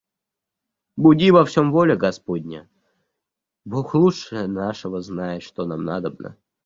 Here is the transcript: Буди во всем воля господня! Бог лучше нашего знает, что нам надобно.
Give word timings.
Буди 1.05 1.29
во 1.31 1.43
всем 1.45 1.69
воля 1.75 1.95
господня! 1.95 2.67
Бог 3.65 3.93
лучше 3.93 4.47
нашего 4.47 4.99
знает, 5.03 5.43
что 5.43 5.67
нам 5.67 5.83
надобно. 5.85 6.37